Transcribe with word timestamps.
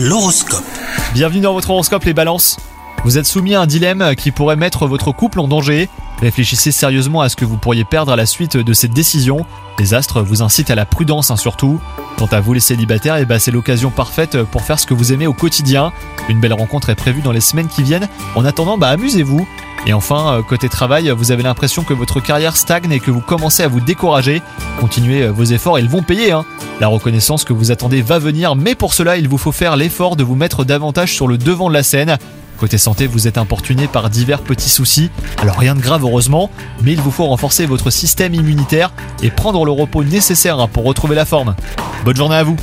L'horoscope. 0.00 0.62
Bienvenue 1.12 1.40
dans 1.40 1.54
votre 1.54 1.70
horoscope 1.70 2.04
les 2.04 2.14
balances. 2.14 2.56
Vous 3.02 3.18
êtes 3.18 3.26
soumis 3.26 3.56
à 3.56 3.62
un 3.62 3.66
dilemme 3.66 4.14
qui 4.16 4.30
pourrait 4.30 4.54
mettre 4.54 4.86
votre 4.86 5.10
couple 5.10 5.40
en 5.40 5.48
danger. 5.48 5.88
Réfléchissez 6.20 6.70
sérieusement 6.70 7.20
à 7.20 7.28
ce 7.28 7.34
que 7.34 7.44
vous 7.44 7.56
pourriez 7.56 7.82
perdre 7.82 8.12
à 8.12 8.16
la 8.16 8.24
suite 8.24 8.56
de 8.56 8.72
cette 8.74 8.92
décision. 8.92 9.44
Les 9.80 9.94
astres 9.94 10.22
vous 10.22 10.40
incitent 10.40 10.70
à 10.70 10.76
la 10.76 10.86
prudence 10.86 11.32
hein, 11.32 11.36
surtout. 11.36 11.80
Quant 12.16 12.28
à 12.30 12.38
vous 12.38 12.52
les 12.52 12.60
célibataires, 12.60 13.16
eh 13.16 13.24
ben, 13.24 13.40
c'est 13.40 13.50
l'occasion 13.50 13.90
parfaite 13.90 14.40
pour 14.44 14.62
faire 14.62 14.78
ce 14.78 14.86
que 14.86 14.94
vous 14.94 15.12
aimez 15.12 15.26
au 15.26 15.32
quotidien. 15.32 15.92
Une 16.28 16.38
belle 16.38 16.52
rencontre 16.52 16.90
est 16.90 16.94
prévue 16.94 17.22
dans 17.22 17.32
les 17.32 17.40
semaines 17.40 17.68
qui 17.68 17.82
viennent. 17.82 18.08
En 18.36 18.44
attendant, 18.44 18.78
bah, 18.78 18.90
amusez-vous. 18.90 19.48
Et 19.86 19.92
enfin, 19.92 20.34
euh, 20.34 20.42
côté 20.42 20.68
travail, 20.68 21.10
vous 21.16 21.32
avez 21.32 21.42
l'impression 21.42 21.82
que 21.82 21.94
votre 21.94 22.20
carrière 22.20 22.56
stagne 22.56 22.90
et 22.92 23.00
que 23.00 23.10
vous 23.10 23.20
commencez 23.20 23.62
à 23.62 23.68
vous 23.68 23.80
décourager. 23.80 24.42
Continuez 24.80 25.22
euh, 25.22 25.32
vos 25.32 25.44
efforts, 25.44 25.78
ils 25.78 25.88
vont 25.88 26.02
payer. 26.02 26.32
Hein. 26.32 26.44
La 26.80 26.88
reconnaissance 26.88 27.44
que 27.44 27.52
vous 27.52 27.70
attendez 27.70 28.02
va 28.02 28.18
venir, 28.18 28.54
mais 28.54 28.74
pour 28.74 28.94
cela, 28.94 29.16
il 29.16 29.28
vous 29.28 29.38
faut 29.38 29.52
faire 29.52 29.76
l'effort 29.76 30.16
de 30.16 30.24
vous 30.24 30.34
mettre 30.34 30.64
davantage 30.64 31.14
sur 31.14 31.26
le 31.26 31.38
devant 31.38 31.68
de 31.68 31.74
la 31.74 31.82
scène. 31.82 32.18
Côté 32.58 32.76
santé, 32.76 33.06
vous 33.06 33.28
êtes 33.28 33.38
importuné 33.38 33.86
par 33.86 34.10
divers 34.10 34.40
petits 34.40 34.68
soucis. 34.68 35.10
Alors 35.40 35.56
rien 35.56 35.76
de 35.76 35.80
grave 35.80 36.02
heureusement, 36.02 36.50
mais 36.82 36.92
il 36.92 37.00
vous 37.00 37.12
faut 37.12 37.26
renforcer 37.26 37.66
votre 37.66 37.90
système 37.90 38.34
immunitaire 38.34 38.92
et 39.22 39.30
prendre 39.30 39.64
le 39.64 39.70
repos 39.70 40.02
nécessaire 40.02 40.58
hein, 40.58 40.68
pour 40.72 40.84
retrouver 40.84 41.14
la 41.14 41.24
forme. 41.24 41.54
Bonne 42.04 42.16
journée 42.16 42.34
à 42.34 42.42
vous 42.42 42.56